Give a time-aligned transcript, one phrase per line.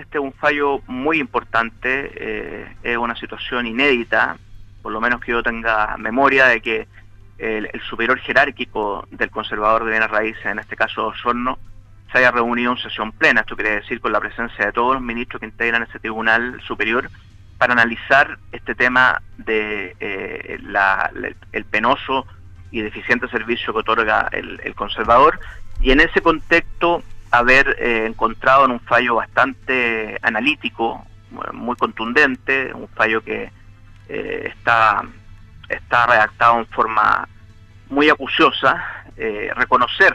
[0.00, 4.38] Este es un fallo muy importante, eh, es una situación inédita,
[4.80, 6.88] por lo menos que yo tenga memoria de que
[7.36, 11.58] el, superior jerárquico del conservador de bienes raíces, en este caso Osorno,
[12.10, 15.02] se haya reunido en sesión plena, esto quiere decir con la presencia de todos los
[15.02, 17.10] ministros que integran ese tribunal superior,
[17.58, 20.58] para analizar este tema de eh,
[21.52, 22.26] el penoso
[22.70, 25.38] y deficiente servicio que otorga el, conservador,
[25.82, 31.04] y en ese contexto haber eh, encontrado en un fallo bastante analítico,
[31.52, 33.52] muy contundente, un fallo que
[34.08, 35.04] eh, está,
[35.68, 37.28] está redactado en forma
[37.88, 38.84] muy acuciosa,
[39.56, 40.14] reconocer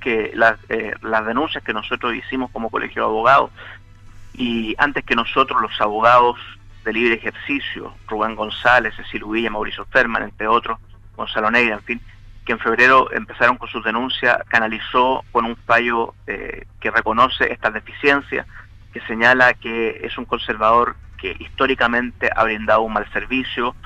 [0.00, 0.58] que las,
[1.02, 3.50] las denuncias que nosotros hicimos como colegio de abogados
[4.34, 6.36] y antes que nosotros los abogados
[6.84, 10.78] de libre ejercicio, Rubén González, Cecil Villa, Mauricio Ferman, entre otros,
[11.16, 12.00] Gonzalo Neira, en fin,
[12.50, 17.72] que en febrero empezaron con sus denuncias, canalizó con un fallo eh, que reconoce estas
[17.72, 18.44] deficiencias,
[18.92, 23.76] que señala que es un conservador que históricamente ha brindado un mal servicio,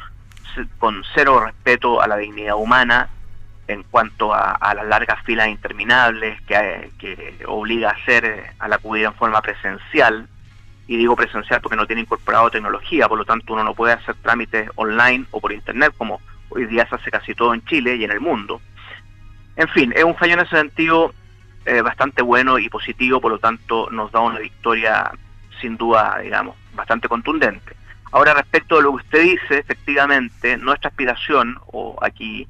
[0.79, 3.11] con cero respeto a la dignidad humana
[3.69, 8.77] en cuanto a, las largas filas interminables que, que obliga a hacer eh, a la
[8.77, 10.27] acudir en forma presencial,
[10.87, 14.15] y digo presencial porque no tiene incorporado tecnología, por lo tanto uno no puede hacer
[14.23, 16.23] trámites online o por internet como
[16.55, 18.60] hoy día se hace casi todo en Chile y en el mundo.
[19.56, 21.14] En fin, es un fallo en ese sentido
[21.66, 25.10] eh, bastante bueno y positivo, por lo tanto nos da una victoria
[25.60, 27.75] sin duda, digamos, bastante contundente.
[28.12, 32.47] Ahora respecto a lo que usted dice, efectivamente, nuestra aspiración, o aquí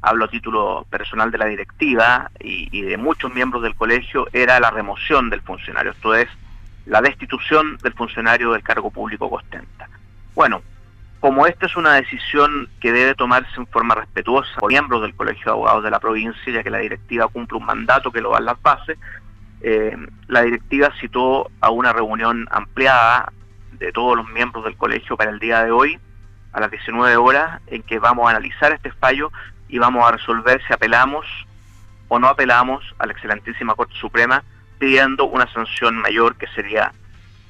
[0.00, 4.70] hablo a título personal de la directiva y, de muchos miembros del colegio, era la
[4.70, 6.28] remoción del funcionario, esto es,
[6.86, 9.88] la destitución del funcionario del cargo público que.
[10.34, 10.62] Bueno,
[11.20, 15.44] como esta es una decisión que debe tomarse en forma respetuosa por miembros del Colegio
[15.44, 18.44] de Abogados de la provincia, ya que la directiva cumple un mandato que lo dan
[18.44, 18.98] las bases,
[19.60, 19.96] eh,
[20.28, 23.32] la directiva citó a una reunión ampliada
[23.72, 25.98] de todos los miembros del colegio para el día de hoy,
[26.52, 29.30] a las 19 horas, en que vamos a analizar este fallo
[29.68, 31.26] y vamos a resolver si apelamos
[32.08, 34.42] o no apelamos a la excelentísima Corte Suprema
[34.78, 36.92] pidiendo una sanción mayor que sería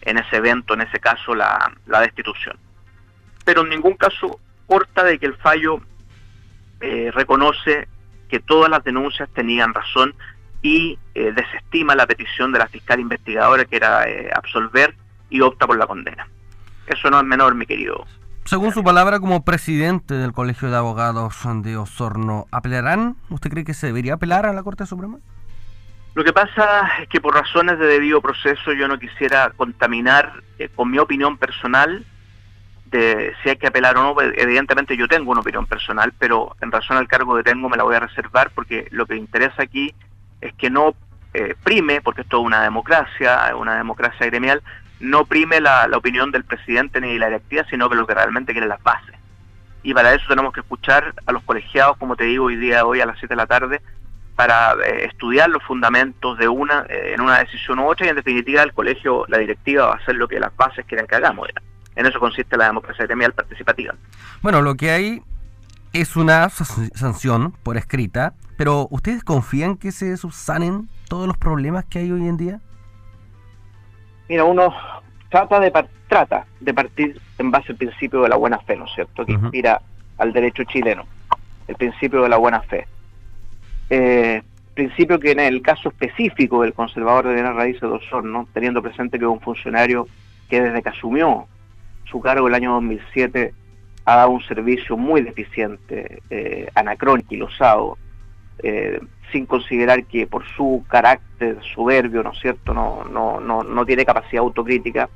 [0.02, 2.56] en ese evento, en ese caso, la, destitución.
[3.48, 5.80] Pero en ningún caso corta de que el fallo
[6.82, 7.88] eh, reconoce
[8.28, 10.14] que todas las denuncias tenían razón
[10.60, 14.94] y eh, desestima la petición de la fiscal investigadora que era eh, absolver
[15.30, 16.28] y opta por la condena.
[16.86, 18.06] Eso no es menor, mi querido.
[18.44, 23.16] Según su palabra como presidente del Colegio de Abogados de Osorno, ¿apelarán?
[23.30, 25.20] ¿Usted cree que se debería apelar a la Corte Suprema?
[26.12, 30.68] Lo que pasa es que por razones de debido proceso yo no quisiera contaminar eh,
[30.68, 32.04] con mi opinión personal
[32.90, 34.14] de si hay que apelar o no.
[34.14, 37.76] Pues, evidentemente yo tengo una opinión personal, pero en razón al cargo que tengo me
[37.76, 39.94] la voy a reservar porque lo que interesa aquí
[40.40, 40.94] es que no
[41.34, 44.62] eh, prime, porque esto es una democracia, una democracia gremial,
[45.00, 48.14] no prime la, la opinión del presidente ni de la directiva, sino que lo que
[48.14, 49.14] realmente quieren las bases.
[49.82, 53.00] Y para eso tenemos que escuchar a los colegiados, como te digo, hoy día, hoy
[53.00, 53.80] a las 7 de la tarde,
[54.38, 58.16] para eh, estudiar los fundamentos de una eh, en una decisión u otra y en
[58.16, 61.48] definitiva el colegio, la directiva va a hacer lo que las bases quieren que hagamos.
[61.98, 63.94] En eso consiste la democracia gremial participativa.
[64.40, 65.22] Bueno, lo que hay
[65.92, 71.98] es una sanción por escrita, pero ¿ustedes confían que se subsanen todos los problemas que
[71.98, 72.60] hay hoy en día?
[74.28, 74.72] Mira, uno
[75.28, 75.72] trata de,
[76.08, 79.32] trata de partir en base al principio de la buena fe, ¿no es cierto?, que
[79.32, 79.82] inspira
[80.18, 81.04] al derecho chileno,
[81.66, 82.86] el principio de la buena fe
[83.90, 84.42] eh,
[84.74, 89.18] principio que en el caso específico del conservador de bienes raíces de Osorno, teniendo presente
[89.18, 90.06] que es un funcionario
[90.48, 91.46] que desde que asumió
[92.10, 93.52] su cargo el año 2007
[94.04, 97.98] ha dado un servicio muy deficiente, eh, anacrónico y losado,
[98.62, 103.84] eh, sin considerar que por su carácter soberbio, ¿no es cierto?, no, no, no, no
[103.84, 105.08] tiene capacidad autocrítica,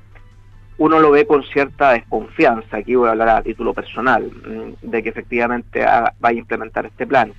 [0.79, 5.03] uno lo ve con cierta desconfianza, aquí voy a hablar a título personal, mm, de
[5.03, 7.33] que efectivamente va a implementar este plan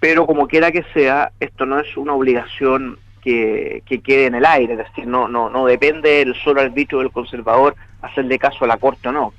[0.00, 2.98] pero como quiera que sea, esto no es una obligación
[3.28, 7.10] que, quede en el aire, es decir, no, no, no depende del solo arbitrio del
[7.10, 9.34] conservador hacerle caso a la Corte o no.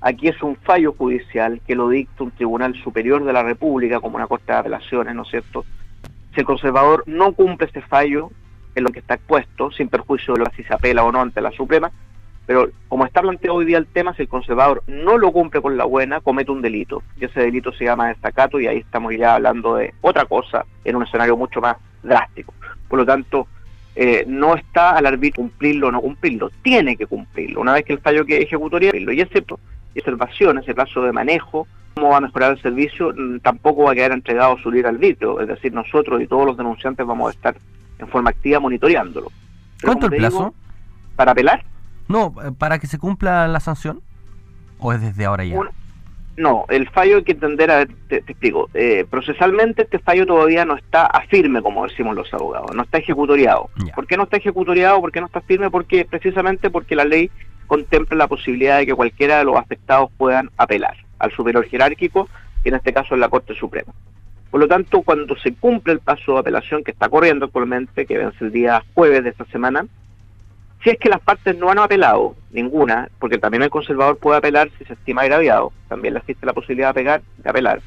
[0.00, 4.16] Aquí es un fallo judicial que lo dicta un tribunal superior de la República, como
[4.16, 5.64] una Corte de Apelaciones, ¿no es cierto?
[6.34, 8.30] Si el conservador no cumple este fallo
[8.74, 11.20] en lo que está expuesto, sin perjuicio de lo que si se apela o no
[11.20, 11.90] ante la Suprema,
[12.46, 15.76] pero como está planteado hoy día el tema, si el conservador no lo cumple con
[15.76, 17.02] la buena, comete un delito.
[17.20, 20.96] Y ese delito se llama destacato y ahí estamos ya hablando de otra cosa en
[20.96, 22.54] un escenario mucho más drástico.
[22.88, 23.46] Por lo tanto,
[23.94, 27.60] eh, no está al arbitrio cumplirlo o no cumplirlo, tiene que cumplirlo.
[27.60, 29.44] Una vez que el fallo que ejecutoría, y ese
[29.94, 33.94] observación, ese plazo de manejo, cómo va a mejorar el servicio, mm, tampoco va a
[33.94, 35.40] quedar entregado su libre arbitrio.
[35.40, 37.56] Es decir, nosotros y todos los denunciantes vamos a estar
[37.98, 39.30] en forma activa monitoreándolo.
[39.82, 40.54] ¿Cuánto el plazo?
[41.16, 41.62] para apelar,
[42.08, 44.00] No, eh, para que se cumpla la sanción.
[44.78, 45.60] ¿O es desde ahora ya?
[46.36, 50.76] No, el fallo hay que entender, a, te, explico, eh, procesalmente este fallo todavía no
[50.76, 53.68] está a firme, como decimos los abogados, no está ejecutoriado.
[53.94, 55.00] ¿Por qué no está ejecutoriado?
[55.00, 55.70] ¿Por qué no está firme?
[55.70, 57.30] Porque precisamente porque la ley
[57.66, 62.28] contempla la posibilidad de que cualquiera de los afectados puedan apelar al superior jerárquico,
[62.62, 63.92] que en este caso es la Corte Suprema.
[64.50, 68.18] Por lo tanto, cuando se cumple el paso de apelación que está corriendo actualmente, que
[68.18, 69.86] vence el día jueves de esta semana,
[70.82, 74.70] si es que las partes no han apelado, ninguna, porque también el conservador puede apelar
[74.78, 77.80] si se estima agraviado, también le existe la posibilidad de, pegar, de apelar.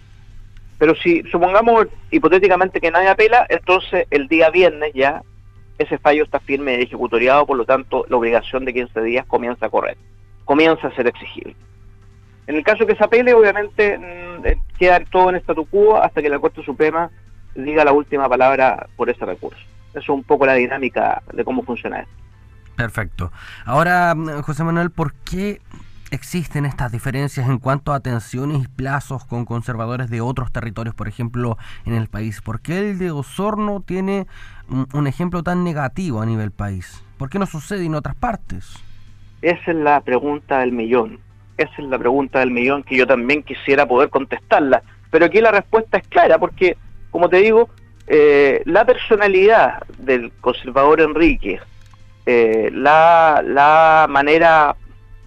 [0.78, 5.22] Pero si supongamos hipotéticamente que nadie apela, entonces el día viernes ya
[5.78, 9.66] ese fallo está firme y ejecutoriado, por lo tanto la obligación de 15 días comienza
[9.66, 9.98] a correr,
[10.46, 11.56] comienza a ser exigible.
[12.48, 16.22] En el caso que se apele, obviamente mm, eh, queda todo en statu quo hasta
[16.22, 17.10] que la Corte Suprema
[17.56, 19.60] diga la última palabra por ese recurso.
[19.92, 22.25] Eso es un poco la dinámica de cómo funciona esto.
[22.76, 23.32] Perfecto.
[23.66, 24.14] Ahora,
[24.44, 25.62] José Manuel, ¿por qué
[26.12, 31.08] existen estas diferencias en cuanto a tensiones y plazos con conservadores de otros territorios, por
[31.08, 32.42] ejemplo, en el país?
[32.42, 34.28] ¿Por qué el de Osorno tiene
[34.94, 37.04] un, ejemplo tan negativo a nivel país?
[37.18, 38.76] ¿Por qué no sucede en otras partes?
[39.42, 41.20] Esa es la pregunta del millón.
[41.58, 44.84] Esa es la pregunta del millón que yo también quisiera poder contestarla.
[45.12, 46.78] Pero aquí la respuesta es clara, porque,
[47.12, 47.70] como te digo,
[48.08, 51.60] eh, la personalidad del conservador Enrique,
[52.26, 54.76] eh, la, la manera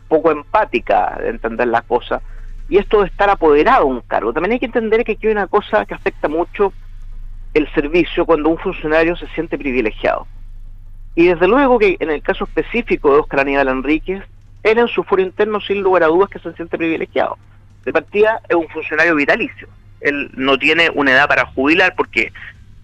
[0.08, 2.22] poco empática de entender las cosas
[2.68, 4.32] y esto de estar apoderado de un cargo.
[4.32, 6.72] También hay que entender que aquí hay una cosa que afecta mucho
[7.54, 10.26] el servicio cuando un funcionario se siente privilegiado.
[11.14, 14.22] Y desde luego que en el caso específico de Oscar Aníbal Enríquez,
[14.62, 17.38] él en su foro interno sin lugar a dudas que se siente privilegiado.
[17.84, 19.68] De partida es un funcionario vitalicio.
[20.00, 22.32] Él no tiene una edad para jubilar porque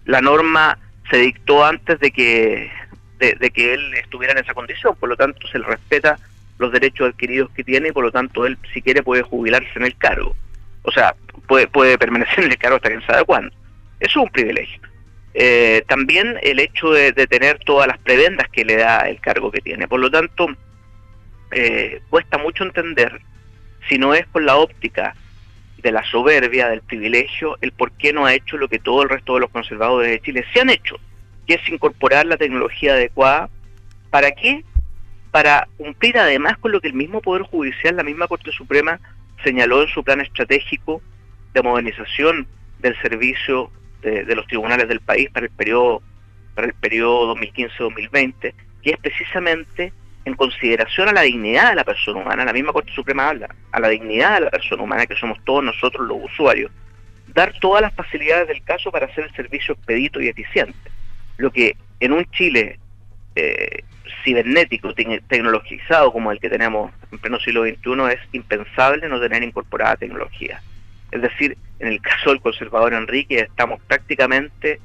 [0.05, 0.79] la norma
[1.09, 2.71] se dictó antes de que
[3.19, 6.19] de, que él estuviera en esa condición, por lo tanto se le respeta
[6.57, 9.85] los derechos adquiridos que tiene y por lo tanto él si quiere puede jubilarse en
[9.85, 10.35] el cargo.
[10.83, 11.15] O sea,
[11.47, 13.53] puede, puede permanecer en el cargo hasta que sabe cuándo.
[13.99, 14.79] Eso es un privilegio.
[15.33, 19.61] Eh, también el hecho de, tener todas las prebendas que le da el cargo que
[19.61, 19.87] tiene.
[19.87, 20.47] Por lo tanto,
[21.51, 23.19] eh, cuesta mucho entender,
[23.89, 25.15] si no es con la óptica
[25.77, 29.09] de la soberbia, del privilegio, el por qué no ha hecho lo que todo el
[29.09, 30.97] resto de los conservadores de Chile se han hecho
[31.45, 33.49] que es incorporar la tecnología adecuada.
[34.09, 34.63] ¿Para qué?
[35.31, 38.99] Para cumplir además con lo que el mismo Poder Judicial, la misma Corte Suprema,
[39.43, 41.01] señaló en su plan estratégico
[41.53, 42.47] de modernización
[42.79, 43.71] del servicio
[44.01, 46.01] de, los tribunales del país para el periodo
[46.53, 49.91] para el periodo 2015-2020, que es precisamente
[50.23, 53.79] en consideración a la dignidad de la persona humana, la misma Corte Suprema habla, a
[53.81, 56.71] la dignidad de la persona humana, que somos todos nosotros los usuarios,
[57.27, 60.94] dar todas las facilidades del caso para hacer el servicio expedito y eficiente
[61.37, 62.79] lo que en un Chile
[63.35, 63.83] eh,
[64.23, 69.95] cibernético, tecnologizado como el que tenemos en pleno siglo XXI, es impensable no tener incorporada
[69.95, 70.61] tecnología.
[71.11, 74.79] Es decir, en el caso del conservador Enrique estamos prácticamente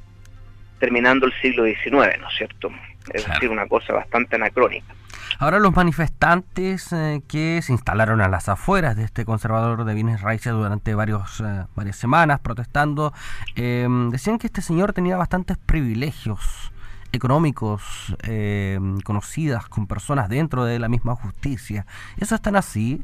[0.79, 2.71] terminando el siglo XIX, ¿no es cierto?
[3.13, 4.93] Es decir, una cosa bastante anacrónica.
[5.39, 10.21] Ahora los manifestantes eh, que se instalaron a las afueras de este conservador de bienes
[10.21, 13.11] raíces durante varios, eh, varias semanas protestando,
[13.55, 16.71] em, decían que este señor tenía bastantes privilegios
[17.11, 21.85] económicos em, conocidas con personas dentro de la misma justicia.
[22.19, 23.01] ¿Eso es tan así?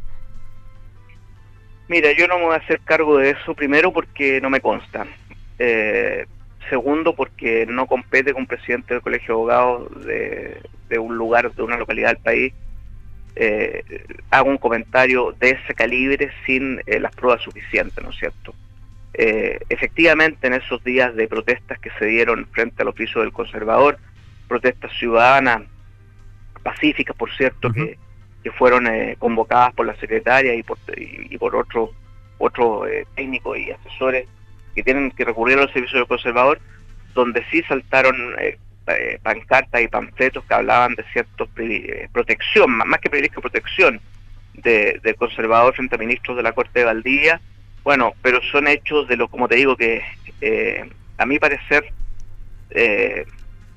[1.88, 5.08] Mira, yo no me voy a hacer cargo de eso, primero porque no me consta.
[6.68, 11.64] Eh, segundo porque no compete con presidente del colegio de abogados de, un lugar, de
[11.64, 12.54] una localidad del país,
[13.36, 13.84] eh,
[14.32, 18.54] hago un comentario de ese calibre sin eh, las pruebas suficientes, ¿no es cierto?
[19.14, 23.98] Eh, efectivamente, en esos días de protestas que se dieron frente al oficio del conservador,
[24.48, 25.64] protestas ciudadanas,
[26.64, 27.98] pacíficas, por cierto, que,
[28.44, 28.88] que, fueron
[29.20, 31.92] convocadas por la secretaria y por, y, por otros
[32.40, 32.84] otro,
[33.16, 34.28] técnicos y asesores
[34.78, 36.60] que tienen que recurrir a los servicios del conservador,
[37.16, 43.00] donde sí saltaron eh, eh, pancartas y panfletos que hablaban de cierta eh, protección, más
[43.00, 44.00] que privilegio, protección
[44.54, 47.42] de, del conservador frente a ministros de la Corte de Valdivia.
[47.84, 50.04] Bueno, pero son hechos de lo, como te digo, que
[51.18, 51.92] a mi parecer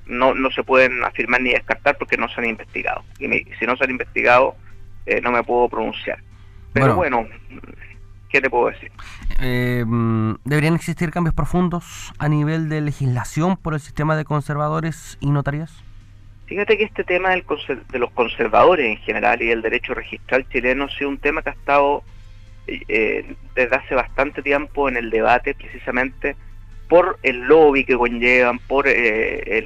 [0.05, 3.03] no, no se pueden afirmar ni descartar porque no se han investigado.
[3.17, 3.27] Y
[3.57, 4.55] si no se han investigado,
[5.23, 6.19] no me puedo pronunciar.
[6.73, 7.27] Pero bueno
[8.31, 8.91] ¿Qué te puedo decir?
[9.41, 9.83] Eh,
[10.45, 15.83] ¿Deberían existir cambios profundos a nivel de legislación por el sistema de conservadores y notarías?
[16.45, 17.45] Fíjate que este tema del
[17.91, 21.49] de los conservadores en general y el derecho registral chileno ha sido un tema que
[21.49, 22.03] ha estado
[22.67, 26.35] eh, desde hace bastante tiempo en el debate precisamente
[26.87, 29.63] por el lobby que conllevan, por eh,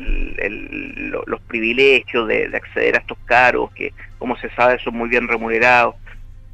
[1.26, 5.96] los privilegios de, acceder a estos cargos, que como se sabe, son muy bien remunerados,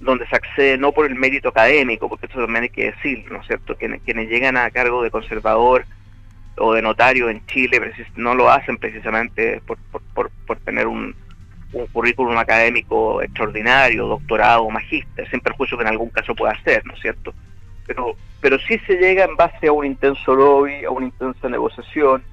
[0.02, 3.40] donde se accede no por el mérito académico, porque eso también hay que decir, ¿no
[3.40, 3.76] es cierto?
[3.76, 5.86] Quienes, quienes llegan a cargo de conservador
[6.58, 7.80] o de notario en Chile
[8.16, 9.78] no lo hacen precisamente por,
[10.14, 11.16] por, por, tener un,
[11.72, 16.86] un, currículum académico extraordinario, doctorado o magíster, sin perjuicio que en algún caso pueda ser,
[16.86, 17.34] ¿no es cierto?
[17.86, 22.24] Pero, pero sí se llega en base a un intenso lobby, a una intensa negociación,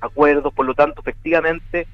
[0.00, 1.88] acuerdos, por lo tanto, efectivamente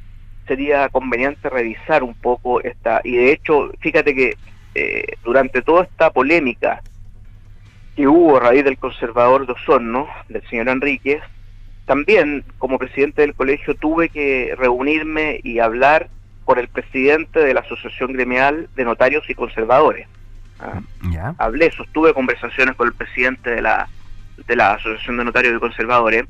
[0.47, 4.35] sería conveniente revisar un poco esta, y de hecho, fíjate que
[4.75, 6.83] eh, durante toda esta polémica
[7.97, 11.23] que hubo a raíz del conservador de Osorno, del señor Enríquez,
[11.87, 16.09] también como presidente del colegio tuve que reunirme y hablar
[16.45, 20.07] con el presidente de la Asociación Gremial de Notarios y Conservadores.
[20.61, 21.35] ¿ah?
[21.39, 23.89] Hablé, sostuve conversaciones con el presidente de la,
[24.47, 26.27] de la Asociación de Notarios y Conservadores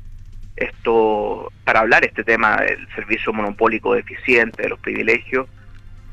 [0.55, 5.47] esto para hablar este tema del servicio monopólico deficiente, de los privilegios,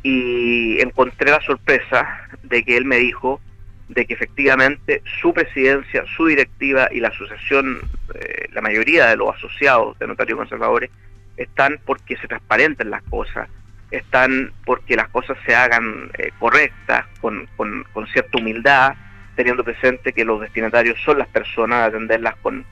[0.02, 3.40] y encontré la sorpresa de que él me dijo
[3.88, 7.80] de que efectivamente su presidencia, su directiva y la asociación,
[8.14, 10.90] eh, la mayoría de los asociados de notarios conservadores,
[11.36, 13.48] están porque se transparenten las cosas,
[13.90, 18.94] están porque las cosas se hagan eh, correctas, con, con, cierta humildad,
[19.36, 22.64] teniendo presente que los destinatarios son las personas, de atenderlas con,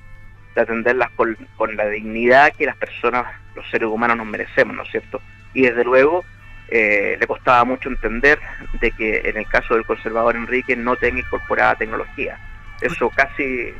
[0.55, 4.83] de atenderlas con, con la dignidad que las personas, los seres humanos nos merecemos, ¿no
[4.83, 5.23] es cierto?
[5.55, 6.25] Y desde luego
[6.69, 8.39] eh, le costaba mucho entender
[8.81, 12.39] de que en el caso del conservador Enrique no tenga incorporada tecnología.
[12.81, 13.75] Eso casi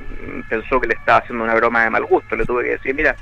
[0.49, 2.35] pensó que le estaba haciendo una broma de mal gusto.
[2.35, 3.15] Le tuve que decir, mira,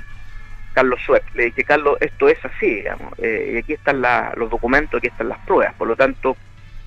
[0.73, 4.01] Carlos Suez, le dije, Carlos, esto es así, digamos, eh, y aquí están
[4.35, 5.73] los documentos, aquí están las pruebas.
[5.75, 6.37] Por lo tanto,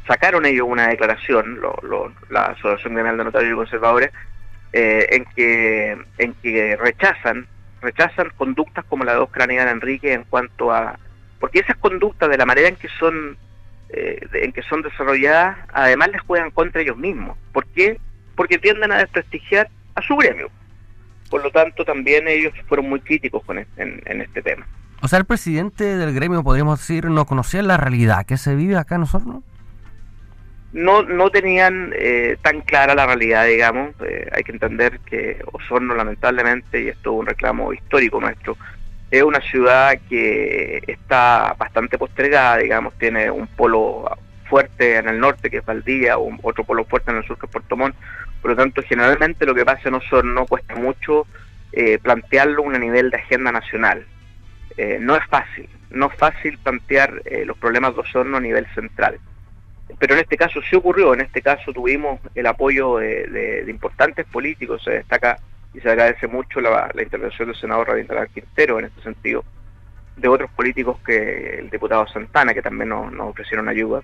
[0.07, 1.61] sacaron ellos una declaración,
[2.31, 4.11] la Asociación Gremial de Notarios y Conservadores,
[4.73, 7.47] eh, en, que, en que rechazan
[7.81, 10.99] rechazan conductas como la de Oscar Aníbal Enrique en cuanto a
[11.40, 13.37] porque esas conductas de la manera en que son
[13.90, 17.99] eh, en que son desarrolladas además les juegan contra ellos mismos ¿por qué?
[18.37, 20.50] porque tienden a desprestigiar a su gremio
[21.30, 24.66] por lo tanto también ellos fueron muy críticos con este, en, este tema
[25.00, 28.76] o sea el presidente del gremio podríamos decir no conocía la realidad que se vive
[28.76, 29.42] acá en Osorno
[30.73, 33.95] no, no tenían eh, tan clara la realidad, digamos.
[34.07, 38.57] Eh, hay que entender que Osorno, lamentablemente, y esto es un reclamo histórico nuestro,
[39.11, 44.11] es una ciudad que está bastante postergada, digamos, tiene un polo
[44.49, 47.47] fuerte en el norte que es Valdivia, o otro polo fuerte en el sur que
[47.47, 47.97] es Puerto Montt,
[48.43, 51.27] por lo tanto generalmente lo que pasa en Osorno cuesta mucho
[51.73, 54.07] eh, plantearlo a un nivel de agenda nacional.
[54.77, 58.67] Eh, no es fácil, no es fácil plantear eh, los problemas de Osorno a nivel
[58.75, 59.19] central.
[59.99, 64.83] Pero en este caso sí ocurrió, en este caso tuvimos el apoyo de importantes políticos,
[64.85, 65.38] se destaca
[65.75, 69.45] y se agradece mucho la, intervención del senador Rabindranath Quintero en este sentido,
[70.17, 74.03] de otros políticos que el diputado Santana, que también nos, ofrecieron ayuda,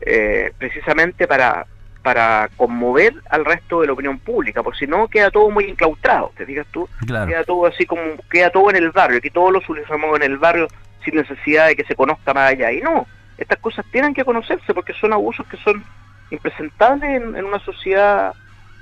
[0.00, 1.66] eh, precisamente para,
[2.02, 6.32] para conmover al resto de la opinión pública, porque si no queda todo muy enclaustrado,
[6.36, 9.58] te digas tú, queda todo así como, queda todo en el barrio, aquí todos lo
[9.58, 10.66] utilizamos en el barrio
[11.04, 13.06] sin necesidad de que se conozca más allá, y no,
[13.38, 15.84] estas cosas tienen que conocerse porque son abusos que son
[16.30, 18.34] impresentables en, una sociedad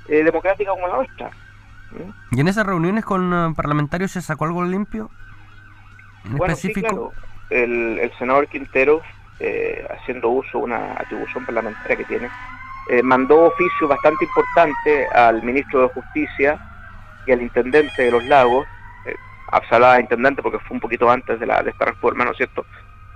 [0.07, 1.31] eh, democrática como la nuestra.
[2.31, 5.09] ¿Y en esas reuniones con eh, parlamentarios se sacó algo limpio?
[6.25, 7.13] ¿En específico?
[7.49, 9.01] el, senador Quintero,
[9.39, 12.29] eh, haciendo uso de una atribución parlamentaria que tiene,
[12.89, 16.59] eh, mandó oficio bastante importante al ministro de Justicia
[17.25, 18.67] y al intendente de los lagos,
[19.05, 19.15] eh,
[19.69, 22.65] de intendente porque fue un poquito antes de, la, de esta reforma, ¿no es cierto?,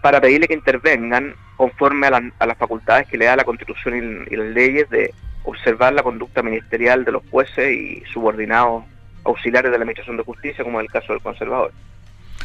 [0.02, 4.38] para pedirle que intervengan conforme a, las facultades que le da la Constitución y, y
[4.38, 8.84] las leyes de observar la conducta ministerial de los jueces y subordinados
[9.24, 11.72] auxiliares de la Administración de Justicia, como en el caso del conservador.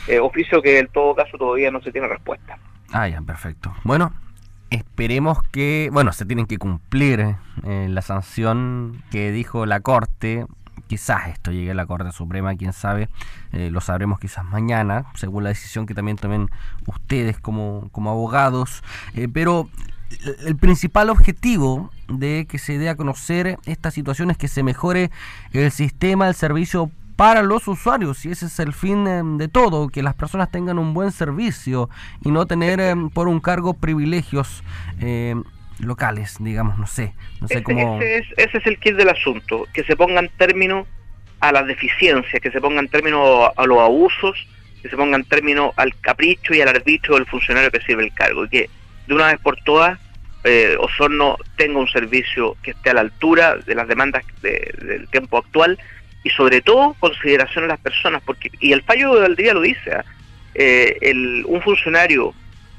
[0.06, 2.58] Eh, oficio que en todo caso todavía no se tiene respuesta.
[2.92, 3.74] Ah, ya, perfecto.
[3.84, 4.12] Bueno,
[4.70, 10.46] esperemos que, bueno, se tienen que cumplir eh, la sanción que dijo la Corte.
[10.86, 13.08] Quizás esto llegue a la Corte Suprema, quién sabe,
[13.52, 16.50] eh, lo sabremos quizás mañana, según la decisión que también tomen
[16.86, 18.82] ustedes como, como abogados.
[19.32, 19.70] pero
[20.46, 25.10] el principal objetivo de que se dé a conocer esta situación es que se mejore
[25.52, 28.24] el sistema, el servicio para los usuarios.
[28.24, 31.88] Y ese es el fin em, de todo, que las personas tengan un buen servicio
[32.24, 34.62] y no tener em, por un cargo privilegios
[35.00, 35.42] em,
[35.78, 38.00] locales, digamos, no sé, no sé cómo...
[38.00, 40.86] Ese es, ese es el kit del asunto, que se pongan término
[41.40, 44.46] a las deficiencias, que se pongan término a los abusos,
[44.82, 48.44] que se pongan término al capricho y al arbitrio del funcionario que sirve el cargo
[48.44, 48.70] y que
[49.06, 49.98] de una vez por todas
[50.44, 55.38] eh, Osorno tenga un servicio que esté a la altura de las demandas del tiempo
[55.38, 55.78] actual
[56.22, 59.94] y sobre todo consideración a las personas, porque y el fallo del día lo dice,
[59.94, 60.04] ¿ah?
[60.54, 62.34] eh, el, un funcionario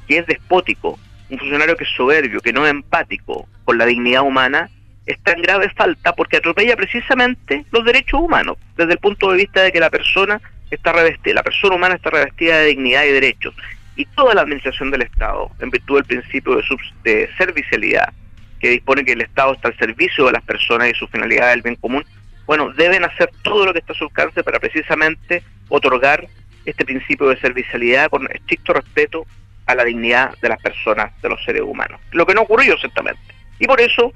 [0.07, 4.21] que es despótico, un funcionario que es soberbio, que no es empático con la dignidad
[4.21, 4.69] humana,
[5.07, 9.63] está en grave falta porque atropella precisamente los derechos humanos, desde el punto de vista
[9.63, 10.39] de que la persona
[10.69, 13.55] está revestida, la persona humana está revestida de dignidad y derechos.
[13.95, 16.63] Y toda la administración del Estado, en virtud del principio de,
[17.03, 18.13] de servicialidad,
[18.59, 21.61] que dispone que el Estado está al servicio de las personas y su finalidad del
[21.61, 22.03] bien común,
[22.45, 26.27] bueno, deben hacer todo lo que está a su alcance para precisamente otorgar
[26.65, 29.25] este principio de servicialidad con estricto respeto
[29.65, 31.99] a la dignidad de las personas, de los seres humanos.
[32.11, 33.21] Lo que no ocurrió ciertamente.
[33.59, 34.13] Y por eso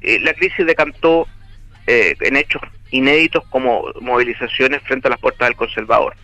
[0.00, 1.26] eh, la crisis decantó
[1.86, 6.14] eh, en hechos inéditos como movilizaciones frente a las puertas del conservador.